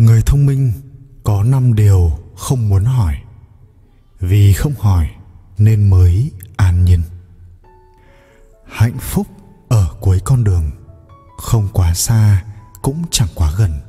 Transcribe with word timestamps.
người 0.00 0.22
thông 0.22 0.46
minh 0.46 0.72
có 1.24 1.42
năm 1.42 1.74
điều 1.74 2.12
không 2.36 2.68
muốn 2.68 2.84
hỏi. 2.84 3.14
Vì 4.20 4.52
không 4.52 4.74
hỏi 4.78 5.10
nên 5.58 5.90
mới 5.90 6.30
an 6.56 6.84
nhiên. 6.84 7.02
Hạnh 8.66 8.98
phúc 9.00 9.26
ở 9.68 9.94
cuối 10.00 10.20
con 10.24 10.44
đường 10.44 10.70
không 11.38 11.68
quá 11.72 11.94
xa 11.94 12.44
cũng 12.82 13.02
chẳng 13.10 13.28
quá 13.34 13.52
gần. 13.58 13.80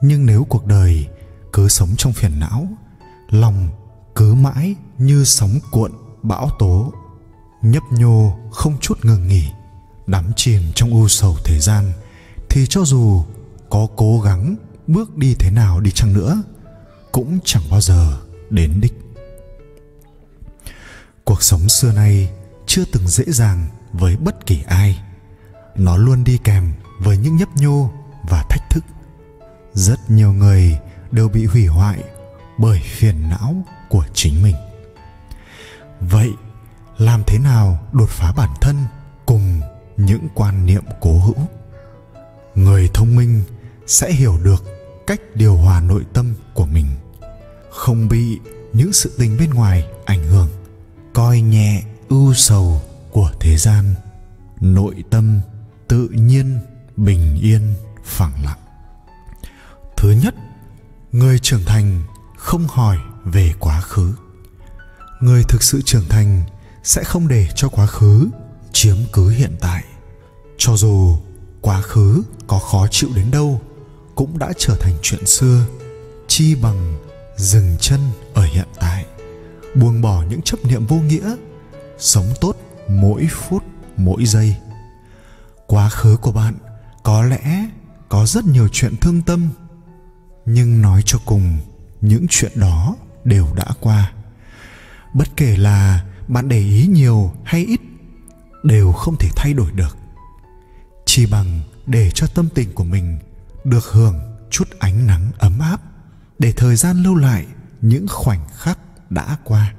Nhưng 0.00 0.26
nếu 0.26 0.44
cuộc 0.44 0.66
đời 0.66 1.08
cứ 1.52 1.68
sống 1.68 1.88
trong 1.96 2.12
phiền 2.12 2.40
não, 2.40 2.68
lòng 3.30 3.68
cứ 4.14 4.34
mãi 4.34 4.74
như 4.98 5.24
sóng 5.24 5.58
cuộn 5.70 5.92
bão 6.22 6.50
tố, 6.58 6.92
nhấp 7.62 7.82
nhô 7.90 8.38
không 8.52 8.76
chút 8.80 9.04
ngừng 9.04 9.28
nghỉ, 9.28 9.44
đắm 10.06 10.32
chìm 10.36 10.62
trong 10.74 10.90
u 10.90 11.08
sầu 11.08 11.36
thế 11.44 11.58
gian, 11.60 11.92
thì 12.48 12.66
cho 12.66 12.84
dù 12.84 13.24
có 13.70 13.86
cố 13.96 14.20
gắng 14.20 14.56
bước 14.86 15.16
đi 15.16 15.34
thế 15.38 15.50
nào 15.50 15.80
đi 15.80 15.90
chăng 15.90 16.12
nữa, 16.12 16.42
cũng 17.12 17.38
chẳng 17.44 17.62
bao 17.70 17.80
giờ 17.80 18.20
đến 18.50 18.80
đích. 18.80 18.94
Cuộc 21.24 21.42
sống 21.42 21.68
xưa 21.68 21.92
nay 21.92 22.30
chưa 22.66 22.84
từng 22.92 23.08
dễ 23.08 23.24
dàng 23.26 23.68
với 23.92 24.16
bất 24.16 24.46
kỳ 24.46 24.62
ai. 24.66 25.02
Nó 25.76 25.96
luôn 25.96 26.24
đi 26.24 26.38
kèm 26.44 26.72
với 26.98 27.18
những 27.18 27.36
nhấp 27.36 27.56
nhô 27.56 27.90
và 28.28 28.44
thách 28.50 28.70
thức. 28.70 28.84
Rất 29.72 30.10
nhiều 30.10 30.32
người 30.32 30.78
đều 31.10 31.28
bị 31.28 31.46
hủy 31.46 31.66
hoại 31.66 32.04
bởi 32.58 32.80
phiền 32.84 33.28
não 33.30 33.64
của 33.88 34.04
chính 34.14 34.42
mình. 34.42 34.56
Vậy, 36.00 36.30
làm 36.98 37.22
thế 37.26 37.38
nào 37.38 37.78
đột 37.92 38.08
phá 38.08 38.32
bản 38.36 38.50
thân 38.60 38.76
cùng 39.26 39.60
những 39.96 40.28
quan 40.34 40.66
niệm 40.66 40.82
cố 41.00 41.18
hữu? 41.18 41.46
Người 42.54 42.90
thông 42.94 43.16
minh 43.16 43.42
sẽ 43.86 44.12
hiểu 44.12 44.38
được 44.42 44.73
cách 45.06 45.20
điều 45.34 45.56
hòa 45.56 45.80
nội 45.80 46.02
tâm 46.12 46.34
của 46.54 46.66
mình, 46.66 46.86
không 47.70 48.08
bị 48.08 48.38
những 48.72 48.92
sự 48.92 49.12
tình 49.18 49.36
bên 49.38 49.50
ngoài 49.50 49.86
ảnh 50.04 50.24
hưởng, 50.24 50.48
coi 51.12 51.40
nhẹ 51.40 51.82
ưu 52.08 52.34
sầu 52.34 52.82
của 53.12 53.30
thế 53.40 53.56
gian. 53.56 53.94
Nội 54.60 55.04
tâm 55.10 55.40
tự 55.88 56.08
nhiên 56.08 56.58
bình 56.96 57.38
yên, 57.42 57.74
phẳng 58.04 58.44
lặng. 58.44 58.58
Thứ 59.96 60.10
nhất, 60.10 60.34
người 61.12 61.38
trưởng 61.38 61.64
thành 61.64 62.02
không 62.36 62.66
hỏi 62.68 62.98
về 63.24 63.52
quá 63.58 63.80
khứ. 63.80 64.14
Người 65.20 65.42
thực 65.48 65.62
sự 65.62 65.82
trưởng 65.82 66.08
thành 66.08 66.42
sẽ 66.82 67.04
không 67.04 67.28
để 67.28 67.48
cho 67.54 67.68
quá 67.68 67.86
khứ 67.86 68.28
chiếm 68.72 68.96
cứ 69.12 69.28
hiện 69.28 69.56
tại. 69.60 69.84
Cho 70.58 70.76
dù 70.76 71.16
quá 71.60 71.80
khứ 71.80 72.22
có 72.46 72.58
khó 72.58 72.86
chịu 72.90 73.10
đến 73.14 73.30
đâu 73.30 73.62
cũng 74.14 74.38
đã 74.38 74.52
trở 74.58 74.76
thành 74.80 74.94
chuyện 75.02 75.26
xưa, 75.26 75.66
chi 76.28 76.54
bằng 76.54 76.94
dừng 77.36 77.76
chân 77.80 78.00
ở 78.34 78.44
hiện 78.44 78.68
tại, 78.80 79.04
buông 79.74 80.00
bỏ 80.00 80.24
những 80.30 80.42
chấp 80.42 80.64
niệm 80.64 80.86
vô 80.86 80.96
nghĩa, 80.96 81.36
sống 81.98 82.26
tốt 82.40 82.56
mỗi 82.88 83.26
phút, 83.30 83.64
mỗi 83.96 84.26
giây. 84.26 84.56
Quá 85.66 85.88
khứ 85.88 86.16
của 86.16 86.32
bạn 86.32 86.54
có 87.02 87.22
lẽ 87.22 87.68
có 88.08 88.26
rất 88.26 88.44
nhiều 88.44 88.68
chuyện 88.72 88.96
thương 88.96 89.22
tâm, 89.22 89.48
nhưng 90.46 90.82
nói 90.82 91.02
cho 91.06 91.18
cùng, 91.24 91.58
những 92.00 92.26
chuyện 92.30 92.52
đó 92.54 92.96
đều 93.24 93.46
đã 93.54 93.64
qua. 93.80 94.12
Bất 95.14 95.28
kể 95.36 95.56
là 95.56 96.04
bạn 96.28 96.48
để 96.48 96.58
ý 96.58 96.86
nhiều 96.86 97.32
hay 97.44 97.64
ít, 97.64 97.80
đều 98.62 98.92
không 98.92 99.16
thể 99.16 99.28
thay 99.36 99.52
đổi 99.52 99.70
được. 99.72 99.96
Chỉ 101.04 101.26
bằng 101.26 101.60
để 101.86 102.10
cho 102.10 102.26
tâm 102.26 102.48
tình 102.54 102.72
của 102.72 102.84
mình 102.84 103.18
được 103.64 103.84
hưởng 103.84 104.14
chút 104.50 104.68
ánh 104.78 105.06
nắng 105.06 105.30
ấm 105.38 105.58
áp 105.58 105.80
để 106.38 106.52
thời 106.56 106.76
gian 106.76 107.02
lưu 107.02 107.14
lại 107.14 107.46
những 107.80 108.06
khoảnh 108.08 108.46
khắc 108.56 108.78
đã 109.10 109.36
qua. 109.44 109.74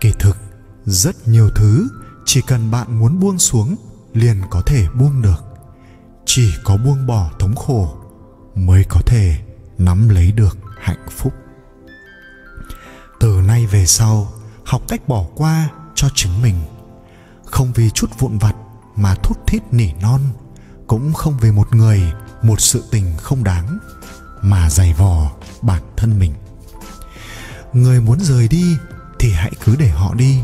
Kỳ 0.00 0.12
thực, 0.18 0.36
rất 0.84 1.28
nhiều 1.28 1.50
thứ 1.54 1.88
chỉ 2.24 2.40
cần 2.46 2.70
bạn 2.70 2.98
muốn 2.98 3.20
buông 3.20 3.38
xuống 3.38 3.76
liền 4.12 4.42
có 4.50 4.62
thể 4.66 4.86
buông 4.94 5.22
được. 5.22 5.44
Chỉ 6.24 6.52
có 6.64 6.76
buông 6.76 7.06
bỏ 7.06 7.30
thống 7.38 7.54
khổ 7.54 7.96
mới 8.54 8.84
có 8.88 9.00
thể 9.06 9.36
nắm 9.78 10.08
lấy 10.08 10.32
được 10.32 10.58
hạnh 10.80 11.06
phúc. 11.10 11.32
Từ 13.20 13.40
nay 13.46 13.66
về 13.66 13.86
sau, 13.86 14.32
học 14.64 14.82
cách 14.88 15.08
bỏ 15.08 15.24
qua 15.34 15.68
cho 15.94 16.08
chính 16.14 16.42
mình. 16.42 16.56
Không 17.44 17.72
vì 17.72 17.90
chút 17.90 18.10
vụn 18.18 18.38
vặt 18.38 18.56
mà 18.96 19.14
thút 19.14 19.36
thít 19.46 19.62
nỉ 19.70 19.92
non, 19.92 20.20
cũng 20.86 21.12
không 21.12 21.38
vì 21.40 21.50
một 21.50 21.74
người 21.74 22.12
một 22.42 22.60
sự 22.60 22.84
tình 22.90 23.16
không 23.16 23.44
đáng 23.44 23.78
mà 24.42 24.70
giày 24.70 24.94
vò 24.98 25.30
bản 25.62 25.82
thân 25.96 26.18
mình. 26.18 26.34
Người 27.72 28.00
muốn 28.00 28.20
rời 28.20 28.48
đi 28.48 28.76
thì 29.18 29.32
hãy 29.32 29.52
cứ 29.64 29.76
để 29.76 29.88
họ 29.88 30.14
đi, 30.14 30.40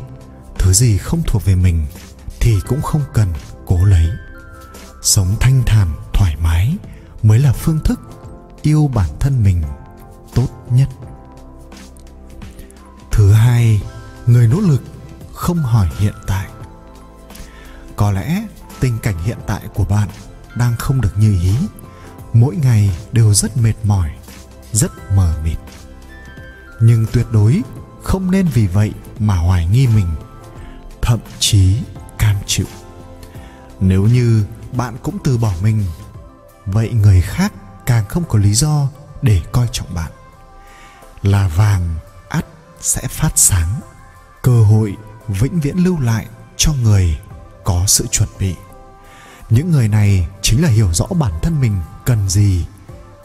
thứ 0.58 0.72
gì 0.72 0.98
không 0.98 1.22
thuộc 1.26 1.44
về 1.44 1.54
mình 1.54 1.86
thì 2.40 2.60
cũng 2.68 2.82
không 2.82 3.02
cần 3.12 3.28
cố 3.66 3.84
lấy. 3.84 4.08
Sống 5.02 5.36
thanh 5.40 5.62
thản, 5.66 5.88
thoải 6.14 6.36
mái 6.42 6.76
mới 7.22 7.38
là 7.38 7.52
phương 7.52 7.80
thức 7.84 8.00
yêu 8.62 8.90
bản 8.94 9.10
thân 9.20 9.42
mình 9.42 9.62
tốt 10.34 10.48
nhất. 10.70 10.88
Thứ 13.10 13.32
hai, 13.32 13.82
người 14.26 14.48
nỗ 14.48 14.60
lực 14.60 14.82
không 15.34 15.58
hỏi 15.58 15.88
hiện 15.98 16.14
tại. 16.26 16.46
Có 17.96 18.10
lẽ 18.12 18.46
tình 18.80 18.98
cảnh 18.98 19.18
hiện 19.24 19.38
tại 19.46 19.62
của 19.74 19.84
bạn 19.84 20.08
đang 20.54 20.76
không 20.76 21.00
được 21.00 21.18
như 21.18 21.40
ý 21.42 21.54
mỗi 22.32 22.56
ngày 22.56 22.90
đều 23.12 23.34
rất 23.34 23.56
mệt 23.56 23.74
mỏi, 23.84 24.10
rất 24.72 24.92
mờ 25.16 25.34
mịt. 25.44 25.58
Nhưng 26.80 27.06
tuyệt 27.12 27.26
đối 27.32 27.62
không 28.02 28.30
nên 28.30 28.46
vì 28.46 28.66
vậy 28.66 28.92
mà 29.18 29.36
hoài 29.36 29.66
nghi 29.66 29.86
mình, 29.86 30.08
thậm 31.02 31.18
chí 31.38 31.76
cam 32.18 32.36
chịu. 32.46 32.66
Nếu 33.80 34.02
như 34.02 34.44
bạn 34.72 34.96
cũng 35.02 35.18
từ 35.24 35.38
bỏ 35.38 35.52
mình, 35.62 35.84
vậy 36.66 36.90
người 36.92 37.20
khác 37.20 37.52
càng 37.86 38.04
không 38.08 38.24
có 38.28 38.38
lý 38.38 38.54
do 38.54 38.88
để 39.22 39.40
coi 39.52 39.68
trọng 39.72 39.94
bạn. 39.94 40.12
Là 41.22 41.48
vàng 41.48 41.94
ắt 42.28 42.44
sẽ 42.80 43.08
phát 43.08 43.32
sáng, 43.36 43.80
cơ 44.42 44.62
hội 44.62 44.96
vĩnh 45.28 45.60
viễn 45.60 45.76
lưu 45.76 46.00
lại 46.00 46.26
cho 46.56 46.72
người 46.82 47.18
có 47.64 47.84
sự 47.86 48.06
chuẩn 48.06 48.28
bị. 48.38 48.54
Những 49.50 49.70
người 49.70 49.88
này 49.88 50.28
chính 50.42 50.62
là 50.62 50.68
hiểu 50.68 50.92
rõ 50.92 51.06
bản 51.06 51.32
thân 51.42 51.60
mình 51.60 51.80
cần 52.08 52.28
gì, 52.28 52.64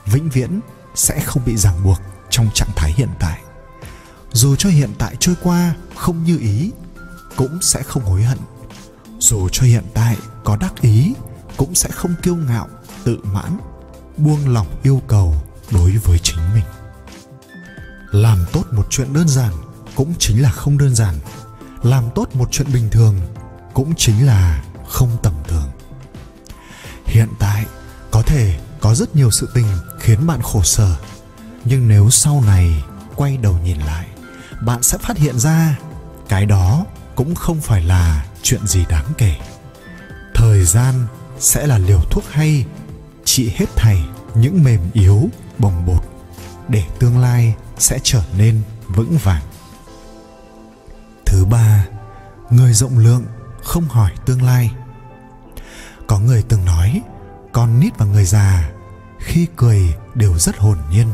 vĩnh 0.05 0.29
viễn 0.29 0.59
sẽ 0.95 1.19
không 1.19 1.43
bị 1.45 1.57
ràng 1.57 1.83
buộc 1.83 2.01
trong 2.29 2.49
trạng 2.53 2.69
thái 2.75 2.93
hiện 2.97 3.09
tại. 3.19 3.41
Dù 4.31 4.55
cho 4.55 4.69
hiện 4.69 4.89
tại 4.97 5.15
trôi 5.19 5.35
qua 5.43 5.75
không 5.95 6.23
như 6.23 6.37
ý, 6.37 6.71
cũng 7.35 7.61
sẽ 7.61 7.83
không 7.83 8.03
hối 8.03 8.23
hận. 8.23 8.37
Dù 9.19 9.49
cho 9.49 9.63
hiện 9.63 9.83
tại 9.93 10.17
có 10.43 10.57
đắc 10.57 10.81
ý, 10.81 11.13
cũng 11.57 11.75
sẽ 11.75 11.89
không 11.89 12.15
kiêu 12.23 12.35
ngạo, 12.35 12.67
tự 13.03 13.17
mãn, 13.23 13.57
buông 14.17 14.53
lỏng 14.53 14.67
yêu 14.83 15.01
cầu 15.07 15.35
đối 15.71 15.91
với 15.91 16.19
chính 16.19 16.53
mình. 16.53 16.65
Làm 18.11 18.45
tốt 18.51 18.63
một 18.71 18.87
chuyện 18.89 19.13
đơn 19.13 19.27
giản 19.27 19.53
cũng 19.95 20.13
chính 20.19 20.41
là 20.41 20.51
không 20.51 20.77
đơn 20.77 20.95
giản. 20.95 21.15
Làm 21.83 22.03
tốt 22.15 22.35
một 22.35 22.47
chuyện 22.51 22.73
bình 22.73 22.89
thường 22.91 23.15
cũng 23.73 23.93
chính 23.97 24.25
là 24.25 24.63
không 24.87 25.17
tầm 25.23 25.33
thường. 25.47 25.69
Hiện 27.05 27.29
tại 27.39 27.65
có 28.11 28.21
thể 28.21 28.59
có 28.83 28.95
rất 28.95 29.15
nhiều 29.15 29.31
sự 29.31 29.49
tình 29.53 29.65
khiến 29.99 30.27
bạn 30.27 30.41
khổ 30.41 30.63
sở. 30.63 30.95
Nhưng 31.65 31.87
nếu 31.87 32.09
sau 32.09 32.43
này 32.45 32.83
quay 33.15 33.37
đầu 33.37 33.57
nhìn 33.63 33.77
lại, 33.77 34.07
bạn 34.61 34.83
sẽ 34.83 34.97
phát 34.97 35.17
hiện 35.17 35.39
ra 35.39 35.79
cái 36.29 36.45
đó 36.45 36.85
cũng 37.15 37.35
không 37.35 37.61
phải 37.61 37.83
là 37.83 38.25
chuyện 38.41 38.67
gì 38.67 38.85
đáng 38.89 39.05
kể. 39.17 39.35
Thời 40.33 40.65
gian 40.65 41.07
sẽ 41.39 41.67
là 41.67 41.77
liều 41.77 41.99
thuốc 42.11 42.23
hay 42.31 42.65
trị 43.25 43.51
hết 43.55 43.65
thảy 43.75 44.03
những 44.35 44.63
mềm 44.63 44.79
yếu, 44.93 45.29
bồng 45.57 45.85
bột 45.85 46.03
để 46.67 46.83
tương 46.99 47.19
lai 47.19 47.55
sẽ 47.77 47.99
trở 48.03 48.23
nên 48.37 48.61
vững 48.87 49.17
vàng. 49.23 49.43
Thứ 51.25 51.45
ba, 51.45 51.85
người 52.49 52.73
rộng 52.73 52.97
lượng 52.97 53.25
không 53.63 53.87
hỏi 53.87 54.11
tương 54.25 54.41
lai. 54.41 54.71
Có 56.07 56.19
người 56.19 56.43
từng 56.49 56.65
nói, 56.65 57.01
con 57.51 57.79
nít 57.79 57.97
và 57.97 58.05
người 58.05 58.25
già 58.25 58.72
khi 59.23 59.47
cười 59.55 59.95
đều 60.15 60.37
rất 60.39 60.57
hồn 60.57 60.77
nhiên. 60.91 61.07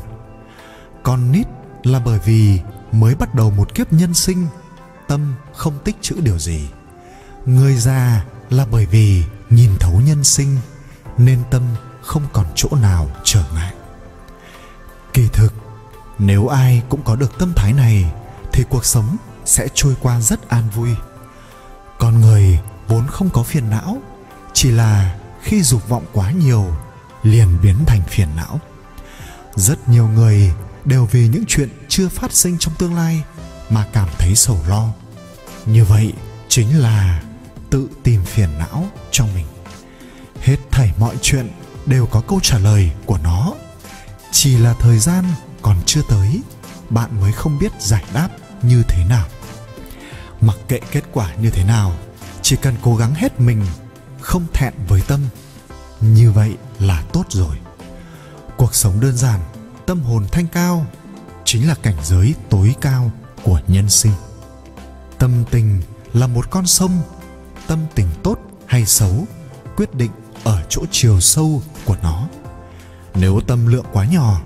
Con 1.04 1.32
nít 1.32 1.48
là 1.84 2.00
bởi 2.06 2.20
vì 2.26 2.60
mới 2.92 3.16
bắt 3.16 3.36
đầu 3.36 3.52
một 3.52 3.76
kiếp 3.76 3.94
nhân 3.94 4.14
sinh, 4.14 4.48
tâm 5.08 5.34
không 5.54 5.80
tích 5.84 5.96
chữ 6.02 6.16
điều 6.24 6.40
gì. 6.40 6.70
Người 7.46 7.76
già 7.76 8.26
là 8.50 8.66
bởi 8.72 8.86
vì 8.86 9.24
nhìn 9.50 9.72
thấu 9.80 10.02
nhân 10.06 10.24
sinh, 10.24 10.58
nên 11.18 11.40
tâm 11.52 11.64
không 12.02 12.24
còn 12.34 12.46
chỗ 12.56 12.70
nào 12.82 13.10
trở 13.24 13.44
ngại. 13.56 13.74
Kỳ 15.14 15.28
thực, 15.34 15.54
nếu 16.20 16.48
ai 16.48 16.84
cũng 16.90 17.02
có 17.04 17.16
được 17.16 17.40
tâm 17.40 17.54
thái 17.56 17.74
này, 17.74 18.12
thì 18.52 18.64
cuộc 18.70 18.86
sống 18.86 19.18
sẽ 19.46 19.68
trôi 19.74 19.96
qua 20.02 20.22
rất 20.22 20.50
an 20.50 20.64
vui. 20.76 20.90
Con 22.00 22.22
người 22.22 22.60
vốn 22.88 23.08
không 23.08 23.30
có 23.30 23.44
phiền 23.44 23.70
não, 23.70 23.98
chỉ 24.54 24.72
là 24.72 25.16
khi 25.42 25.62
dục 25.62 25.90
vọng 25.90 26.06
quá 26.14 26.32
nhiều 26.32 26.66
liền 27.24 27.62
biến 27.62 27.76
thành 27.86 28.02
phiền 28.08 28.28
não. 28.36 28.60
Rất 29.56 29.90
nhiều 29.90 30.08
người 30.08 30.52
đều 30.86 31.06
vì 31.06 31.28
những 31.28 31.44
chuyện 31.48 31.70
chưa 31.88 32.10
phát 32.10 32.34
sinh 32.34 32.58
trong 32.60 32.74
tương 32.78 32.96
lai 32.96 33.24
mà 33.70 33.86
cảm 33.94 34.10
thấy 34.18 34.36
sầu 34.36 34.60
lo. 34.68 34.88
Như 35.66 35.86
vậy 35.86 36.14
chính 36.48 36.80
là 36.80 37.24
tự 37.70 37.90
tìm 38.04 38.24
phiền 38.24 38.50
não 38.60 38.86
cho 39.12 39.26
mình. 39.36 39.46
Hết 40.42 40.58
thảy 40.72 40.92
mọi 40.98 41.16
chuyện 41.22 41.52
đều 41.86 42.06
có 42.06 42.22
câu 42.22 42.40
trả 42.44 42.58
lời 42.58 42.92
của 43.06 43.18
nó. 43.24 43.54
Chỉ 44.32 44.58
là 44.58 44.74
thời 44.80 45.00
gian 45.00 45.26
còn 45.62 45.78
chưa 45.86 46.02
tới, 46.10 46.42
bạn 46.90 47.22
mới 47.22 47.32
không 47.32 47.60
biết 47.60 47.72
giải 47.80 48.04
đáp 48.14 48.30
như 48.62 48.84
thế 48.88 49.06
nào. 49.06 49.28
Mặc 50.42 50.56
kệ 50.68 50.80
kết 50.92 51.04
quả 51.12 51.36
như 51.36 51.50
thế 51.50 51.64
nào, 51.64 51.96
chỉ 52.42 52.56
cần 52.56 52.76
cố 52.82 52.96
gắng 52.96 53.14
hết 53.14 53.40
mình, 53.40 53.66
không 54.22 54.46
thẹn 54.54 54.74
với 54.88 55.02
tâm 55.08 55.20
như 56.02 56.32
vậy 56.32 56.58
là 56.80 57.04
tốt 57.14 57.24
rồi. 57.30 57.56
Cuộc 58.58 58.76
sống 58.76 59.00
đơn 59.00 59.18
giản, 59.18 59.40
tâm 59.86 60.02
hồn 60.02 60.26
thanh 60.32 60.48
cao 60.48 60.86
chính 61.46 61.68
là 61.68 61.76
cảnh 61.76 61.98
giới 62.04 62.36
tối 62.50 62.76
cao 62.82 63.12
của 63.44 63.62
nhân 63.68 63.90
sinh. 63.90 64.12
Tâm 65.18 65.44
tình 65.52 65.82
là 66.14 66.28
một 66.28 66.50
con 66.50 66.66
sông, 66.68 67.02
tâm 67.68 67.80
tình 67.96 68.08
tốt 68.24 68.40
hay 68.66 68.86
xấu 68.86 69.26
quyết 69.76 69.96
định 69.96 70.12
ở 70.44 70.64
chỗ 70.70 70.82
chiều 70.92 71.20
sâu 71.20 71.62
của 71.86 71.96
nó. 72.04 72.28
Nếu 73.16 73.40
tâm 73.48 73.68
lượng 73.68 73.86
quá 73.92 74.06
nhỏ, 74.06 74.42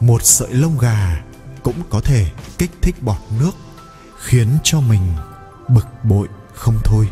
một 0.00 0.22
sợi 0.22 0.52
lông 0.52 0.78
gà 0.78 1.22
cũng 1.62 1.82
có 1.90 2.00
thể 2.00 2.30
kích 2.58 2.70
thích 2.82 3.02
bọt 3.02 3.18
nước, 3.38 3.52
khiến 4.18 4.48
cho 4.62 4.80
mình 4.80 5.02
bực 5.68 5.86
bội 6.02 6.28
không 6.54 6.78
thôi. 6.84 7.08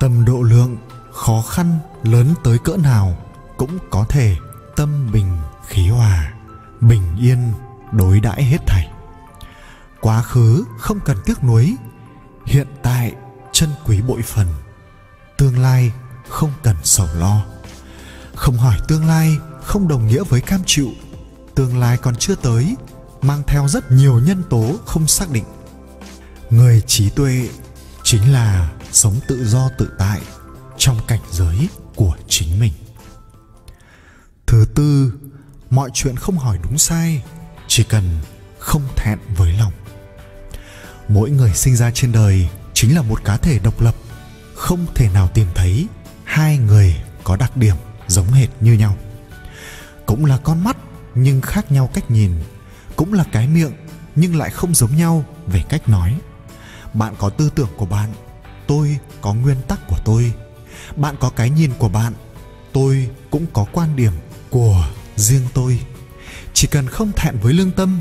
Tâm 0.00 0.24
độ 0.24 0.42
lượng 0.42 0.76
khó 1.18 1.42
khăn 1.42 1.78
lớn 2.02 2.34
tới 2.44 2.58
cỡ 2.58 2.76
nào 2.76 3.16
cũng 3.56 3.78
có 3.90 4.04
thể 4.08 4.36
tâm 4.76 5.12
bình 5.12 5.38
khí 5.66 5.88
hòa, 5.88 6.32
bình 6.80 7.16
yên 7.20 7.52
đối 7.92 8.20
đãi 8.20 8.44
hết 8.44 8.58
thảy. 8.66 8.90
Quá 10.00 10.22
khứ 10.22 10.64
không 10.78 11.00
cần 11.04 11.16
tiếc 11.24 11.44
nuối, 11.44 11.76
hiện 12.46 12.66
tại 12.82 13.12
chân 13.52 13.70
quý 13.86 14.00
bội 14.02 14.22
phần, 14.22 14.46
tương 15.36 15.58
lai 15.58 15.92
không 16.28 16.50
cần 16.62 16.76
sầu 16.82 17.06
lo. 17.14 17.44
Không 18.34 18.56
hỏi 18.56 18.76
tương 18.88 19.06
lai 19.06 19.36
không 19.62 19.88
đồng 19.88 20.06
nghĩa 20.06 20.22
với 20.22 20.40
cam 20.40 20.60
chịu, 20.66 20.88
tương 21.54 21.78
lai 21.78 21.96
còn 21.96 22.16
chưa 22.16 22.34
tới, 22.34 22.76
mang 23.22 23.42
theo 23.46 23.68
rất 23.68 23.90
nhiều 23.90 24.20
nhân 24.20 24.42
tố 24.50 24.74
không 24.86 25.06
xác 25.06 25.30
định. 25.30 25.44
Người 26.50 26.82
trí 26.86 27.10
tuệ 27.10 27.48
chính 28.02 28.32
là 28.32 28.70
sống 28.92 29.14
tự 29.28 29.46
do 29.46 29.68
tự 29.78 29.90
tại 29.98 30.20
trong 30.78 31.00
cảnh 31.06 31.20
giới 31.30 31.68
của 31.96 32.16
chính 32.28 32.60
mình. 32.60 32.72
Thứ 34.46 34.66
tư, 34.74 35.12
mọi 35.70 35.90
chuyện 35.94 36.16
không 36.16 36.38
hỏi 36.38 36.58
đúng 36.62 36.78
sai, 36.78 37.22
chỉ 37.66 37.84
cần 37.84 38.04
không 38.58 38.82
thẹn 38.96 39.18
với 39.36 39.52
lòng. 39.52 39.72
Mỗi 41.08 41.30
người 41.30 41.54
sinh 41.54 41.76
ra 41.76 41.90
trên 41.90 42.12
đời 42.12 42.48
chính 42.74 42.94
là 42.94 43.02
một 43.02 43.24
cá 43.24 43.36
thể 43.36 43.58
độc 43.58 43.80
lập, 43.80 43.94
không 44.54 44.86
thể 44.94 45.08
nào 45.08 45.28
tìm 45.34 45.46
thấy 45.54 45.86
hai 46.24 46.58
người 46.58 46.96
có 47.24 47.36
đặc 47.36 47.56
điểm 47.56 47.76
giống 48.06 48.32
hệt 48.32 48.48
như 48.60 48.72
nhau. 48.72 48.96
Cũng 50.06 50.24
là 50.24 50.38
con 50.38 50.64
mắt, 50.64 50.76
nhưng 51.14 51.40
khác 51.40 51.72
nhau 51.72 51.90
cách 51.94 52.10
nhìn. 52.10 52.32
Cũng 52.96 53.12
là 53.12 53.24
cái 53.32 53.48
miệng, 53.48 53.72
nhưng 54.14 54.36
lại 54.36 54.50
không 54.50 54.74
giống 54.74 54.96
nhau 54.96 55.24
về 55.46 55.64
cách 55.68 55.88
nói. 55.88 56.18
Bạn 56.94 57.14
có 57.18 57.30
tư 57.30 57.50
tưởng 57.54 57.68
của 57.76 57.86
bạn, 57.86 58.12
tôi 58.66 58.98
có 59.20 59.34
nguyên 59.34 59.62
tắc 59.68 59.80
của 59.88 59.98
tôi 60.04 60.32
bạn 60.96 61.16
có 61.20 61.30
cái 61.30 61.50
nhìn 61.50 61.70
của 61.78 61.88
bạn. 61.88 62.12
Tôi 62.72 63.10
cũng 63.30 63.46
có 63.52 63.66
quan 63.72 63.96
điểm 63.96 64.12
của 64.50 64.88
riêng 65.16 65.46
tôi. 65.54 65.80
Chỉ 66.54 66.68
cần 66.70 66.88
không 66.88 67.12
thẹn 67.12 67.36
với 67.42 67.52
lương 67.52 67.70
tâm, 67.70 68.00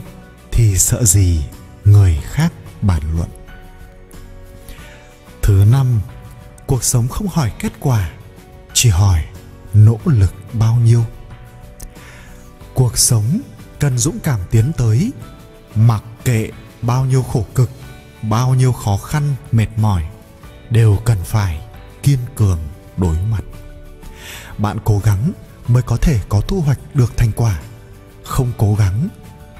thì 0.51 0.77
sợ 0.77 1.03
gì 1.03 1.43
người 1.85 2.19
khác 2.23 2.53
bàn 2.81 3.01
luận. 3.15 3.29
Thứ 5.41 5.65
năm, 5.71 6.01
cuộc 6.67 6.83
sống 6.83 7.07
không 7.07 7.27
hỏi 7.27 7.51
kết 7.59 7.73
quả, 7.79 8.11
chỉ 8.73 8.89
hỏi 8.89 9.23
nỗ 9.73 9.99
lực 10.05 10.33
bao 10.53 10.75
nhiêu. 10.75 11.03
Cuộc 12.73 12.97
sống 12.97 13.41
cần 13.79 13.97
dũng 13.97 14.19
cảm 14.19 14.39
tiến 14.51 14.71
tới, 14.77 15.11
mặc 15.75 16.03
kệ 16.23 16.49
bao 16.81 17.05
nhiêu 17.05 17.23
khổ 17.23 17.45
cực, 17.55 17.69
bao 18.21 18.53
nhiêu 18.55 18.73
khó 18.73 18.97
khăn, 18.97 19.35
mệt 19.51 19.67
mỏi, 19.77 20.03
đều 20.69 20.97
cần 21.05 21.17
phải 21.23 21.61
kiên 22.03 22.19
cường 22.35 22.59
đối 22.97 23.15
mặt. 23.31 23.43
Bạn 24.57 24.77
cố 24.83 25.01
gắng 25.03 25.31
mới 25.67 25.83
có 25.83 25.97
thể 25.97 26.19
có 26.29 26.41
thu 26.41 26.61
hoạch 26.61 26.79
được 26.93 27.17
thành 27.17 27.31
quả. 27.35 27.59
Không 28.23 28.51
cố 28.57 28.75
gắng, 28.75 29.07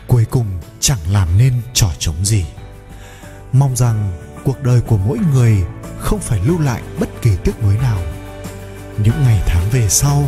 cuối 0.08 0.26
cùng 0.26 0.46
chẳng 0.80 1.00
làm 1.12 1.38
nên 1.38 1.54
trò 1.74 1.88
trống 2.00 2.26
gì. 2.26 2.46
Mong 3.52 3.76
rằng 3.76 4.12
cuộc 4.44 4.64
đời 4.64 4.82
của 4.82 4.98
mỗi 4.98 5.18
người 5.34 5.64
không 6.00 6.20
phải 6.20 6.40
lưu 6.46 6.60
lại 6.60 6.82
bất 7.00 7.10
kỳ 7.22 7.32
tiếc 7.44 7.64
nuối 7.64 7.78
nào. 7.78 8.02
Những 9.04 9.24
ngày 9.24 9.42
tháng 9.46 9.70
về 9.72 9.90
sau 9.90 10.24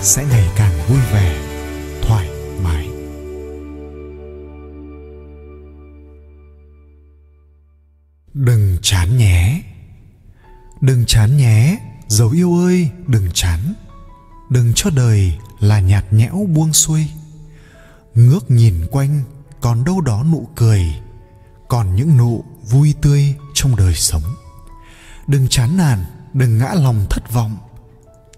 sẽ 0.00 0.24
ngày 0.30 0.48
càng 0.56 0.72
vui 0.88 0.98
vẻ, 1.12 1.40
thoải 2.02 2.28
mái. 2.62 2.88
Đừng 8.34 8.78
chán 8.82 9.18
nhé. 9.18 9.62
Đừng 10.80 11.04
chán 11.06 11.36
nhé 11.36 11.78
dấu 12.12 12.30
yêu 12.30 12.58
ơi, 12.58 12.90
đừng 13.06 13.28
chán. 13.34 13.74
Đừng 14.50 14.72
cho 14.74 14.90
đời 14.90 15.38
là 15.60 15.80
nhạt 15.80 16.12
nhẽo 16.12 16.46
buông 16.48 16.72
xuôi. 16.72 17.06
Ngước 18.14 18.50
nhìn 18.50 18.86
quanh, 18.90 19.22
còn 19.60 19.84
đâu 19.84 20.00
đó 20.00 20.24
nụ 20.32 20.48
cười, 20.54 20.94
còn 21.68 21.96
những 21.96 22.16
nụ 22.16 22.44
vui 22.70 22.94
tươi 23.02 23.34
trong 23.54 23.76
đời 23.76 23.94
sống. 23.94 24.22
Đừng 25.26 25.48
chán 25.48 25.76
nản, 25.76 26.04
đừng 26.32 26.58
ngã 26.58 26.74
lòng 26.74 27.06
thất 27.10 27.32
vọng. 27.32 27.56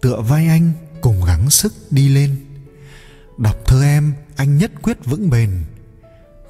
Tựa 0.00 0.20
vai 0.20 0.46
anh 0.46 0.72
cùng 1.00 1.24
gắng 1.24 1.50
sức 1.50 1.74
đi 1.90 2.08
lên. 2.08 2.36
Đọc 3.38 3.56
thơ 3.66 3.82
em, 3.82 4.14
anh 4.36 4.58
nhất 4.58 4.72
quyết 4.82 5.04
vững 5.04 5.30
bền. 5.30 5.64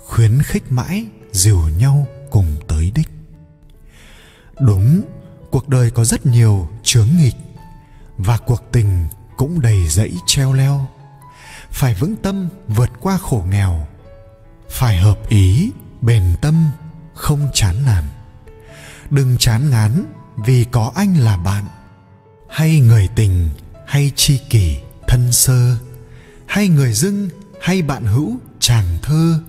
Khuyến 0.06 0.42
khích 0.42 0.72
mãi, 0.72 1.06
dìu 1.32 1.68
nhau 1.68 2.06
cùng 2.30 2.56
tới 2.68 2.92
đích. 2.94 3.08
Đúng, 4.60 5.02
cuộc 5.50 5.68
đời 5.68 5.90
có 5.90 6.04
rất 6.04 6.26
nhiều 6.26 6.68
chướng 6.94 7.08
nghịch, 7.18 7.36
và 8.18 8.38
cuộc 8.46 8.62
tình 8.72 9.08
cũng 9.36 9.60
đầy 9.60 9.88
dẫy 9.88 10.12
treo 10.26 10.52
leo. 10.52 10.86
Phải 11.70 11.94
vững 11.94 12.16
tâm 12.16 12.48
vượt 12.68 12.90
qua 13.00 13.18
khổ 13.18 13.44
nghèo, 13.50 13.86
phải 14.70 14.96
hợp 14.96 15.28
ý 15.28 15.70
bền 16.00 16.22
tâm 16.40 16.70
không 17.14 17.48
chán 17.54 17.84
nản. 17.86 18.04
Đừng 19.10 19.38
chán 19.38 19.70
ngán 19.70 20.04
vì 20.36 20.64
có 20.64 20.92
anh 20.94 21.16
là 21.16 21.36
bạn, 21.36 21.64
hay 22.48 22.80
người 22.80 23.08
tình, 23.14 23.50
hay 23.86 24.12
tri 24.16 24.38
kỷ, 24.50 24.76
thân 25.08 25.32
sơ, 25.32 25.76
hay 26.46 26.68
người 26.68 26.92
dưng, 26.92 27.28
hay 27.60 27.82
bạn 27.82 28.04
hữu, 28.04 28.36
chàng 28.60 28.98
thơ. 29.02 29.40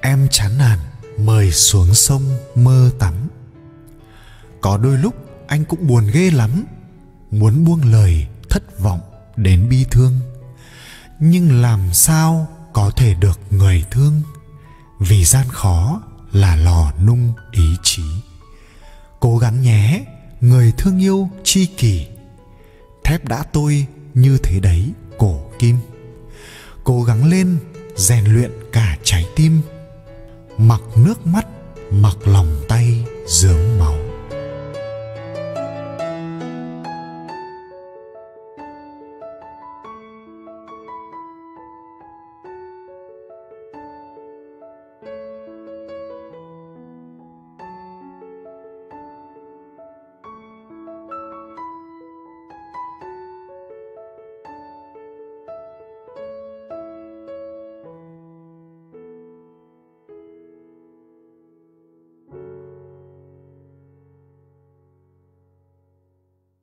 Em 0.00 0.28
chán 0.30 0.58
nản 0.58 0.78
mời 1.18 1.52
xuống 1.52 1.94
sông 1.94 2.22
mơ 2.54 2.90
tắm. 2.98 3.14
Có 4.60 4.76
đôi 4.76 4.98
lúc 4.98 5.14
anh 5.46 5.64
cũng 5.64 5.86
buồn 5.86 6.06
ghê 6.12 6.30
lắm, 6.30 6.64
muốn 7.30 7.64
buông 7.64 7.92
lời 7.92 8.26
thất 8.50 8.80
vọng 8.80 9.00
đến 9.36 9.68
bi 9.68 9.86
thương. 9.90 10.12
Nhưng 11.20 11.62
làm 11.62 11.92
sao 11.92 12.48
có 12.72 12.90
thể 12.90 13.14
được 13.14 13.40
người 13.50 13.84
thương? 13.90 14.22
Vì 14.98 15.24
gian 15.24 15.46
khó 15.48 16.02
là 16.32 16.56
lò 16.56 16.92
nung 17.04 17.32
ý 17.52 17.76
chí. 17.82 18.02
Cố 19.20 19.38
gắng 19.38 19.62
nhé, 19.62 20.04
người 20.40 20.72
thương 20.78 21.02
yêu 21.02 21.28
chi 21.44 21.66
kỷ. 21.66 22.06
Thép 23.04 23.28
đã 23.28 23.42
tôi 23.42 23.86
như 24.14 24.38
thế 24.42 24.60
đấy, 24.60 24.92
cổ 25.18 25.40
kim. 25.58 25.76
Cố 26.84 27.02
gắng 27.02 27.30
lên, 27.30 27.58
rèn 27.96 28.24
luyện 28.24 28.50
cả 28.72 28.96
trái 29.04 29.26
tim. 29.36 29.60
Mặc 30.58 30.80
nước 30.96 31.26
mắt 31.26 31.46